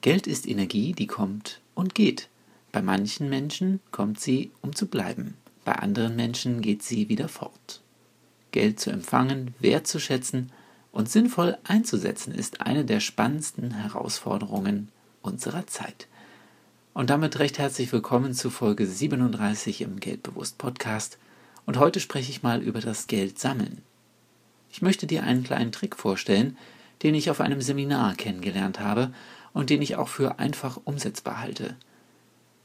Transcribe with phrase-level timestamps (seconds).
[0.00, 2.28] Geld ist Energie, die kommt und geht.
[2.70, 5.34] Bei manchen Menschen kommt sie, um zu bleiben.
[5.64, 7.82] Bei anderen Menschen geht sie wieder fort.
[8.52, 10.52] Geld zu empfangen, wertzuschätzen
[10.92, 14.88] und sinnvoll einzusetzen ist eine der spannendsten Herausforderungen
[15.20, 16.06] unserer Zeit.
[16.94, 21.18] Und damit recht herzlich willkommen zu Folge 37 im Geldbewusst Podcast.
[21.66, 23.82] Und heute spreche ich mal über das Geld sammeln.
[24.70, 26.56] Ich möchte dir einen kleinen Trick vorstellen,
[27.02, 29.12] den ich auf einem Seminar kennengelernt habe
[29.52, 31.76] und den ich auch für einfach umsetzbar halte.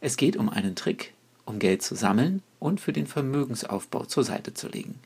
[0.00, 1.14] Es geht um einen Trick,
[1.44, 4.96] um Geld zu sammeln und für den Vermögensaufbau zur Seite zu legen.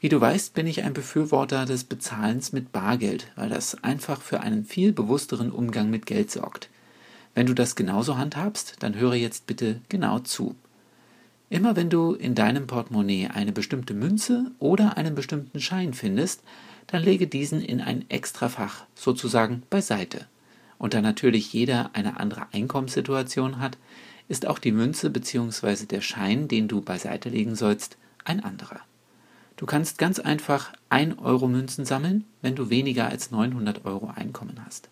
[0.00, 4.40] Wie du weißt, bin ich ein Befürworter des Bezahlens mit Bargeld, weil das einfach für
[4.40, 6.68] einen viel bewussteren Umgang mit Geld sorgt.
[7.34, 10.54] Wenn du das genauso handhabst, dann höre jetzt bitte genau zu.
[11.50, 16.42] Immer wenn du in deinem Portemonnaie eine bestimmte Münze oder einen bestimmten Schein findest,
[16.86, 20.26] dann lege diesen in ein Extrafach, sozusagen beiseite.
[20.78, 23.78] Und da natürlich jeder eine andere Einkommenssituation hat,
[24.28, 25.86] ist auch die Münze bzw.
[25.86, 28.80] der Schein, den du beiseite legen sollst, ein anderer.
[29.56, 34.60] Du kannst ganz einfach 1 Euro Münzen sammeln, wenn du weniger als 900 Euro Einkommen
[34.64, 34.88] hast.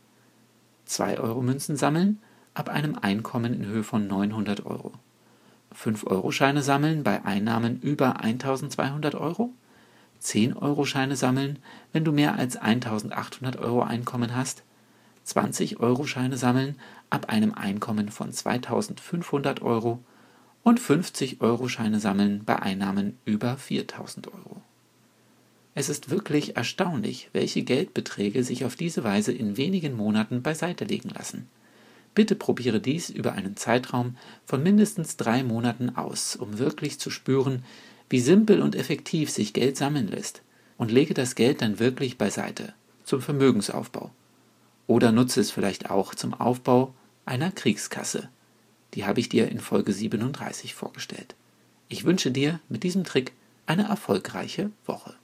[0.87, 2.21] 2 Euro Münzen sammeln
[2.55, 4.93] ab einem Einkommen in Höhe von 900 Euro.
[5.73, 9.53] 5 Euro Scheine sammeln bei Einnahmen über 1200 Euro.
[10.23, 11.59] 10 Euro Scheine sammeln,
[11.93, 14.63] wenn du mehr als 1800 Euro Einkommen hast
[15.27, 16.77] 20-Euro-Scheine sammeln
[17.11, 20.03] ab einem Einkommen von 2500 Euro
[20.63, 24.63] und 50-Euro-Scheine sammeln bei Einnahmen über 4000 Euro.
[25.75, 31.09] Es ist wirklich erstaunlich, welche Geldbeträge sich auf diese Weise in wenigen Monaten beiseite legen
[31.09, 31.49] lassen.
[32.15, 37.65] Bitte probiere dies über einen Zeitraum von mindestens drei Monaten aus, um wirklich zu spüren,
[38.13, 40.43] wie simpel und effektiv sich Geld sammeln lässt,
[40.77, 42.75] und lege das Geld dann wirklich beiseite,
[43.05, 44.11] zum Vermögensaufbau
[44.87, 48.29] oder nutze es vielleicht auch zum Aufbau einer Kriegskasse.
[48.95, 51.35] Die habe ich dir in Folge 37 vorgestellt.
[51.89, 53.33] Ich wünsche dir mit diesem Trick
[53.65, 55.15] eine erfolgreiche Woche.